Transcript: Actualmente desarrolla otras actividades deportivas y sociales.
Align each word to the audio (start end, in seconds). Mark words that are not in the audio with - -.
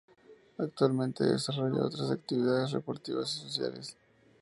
Actualmente 0.57 1.23
desarrolla 1.23 1.85
otras 1.85 2.09
actividades 2.09 2.71
deportivas 2.71 3.35
y 3.37 3.41
sociales. 3.41 3.97